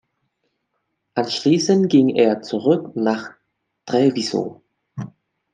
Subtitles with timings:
[1.13, 3.35] Anschließend ging er zurück nach
[3.85, 4.63] Treviso.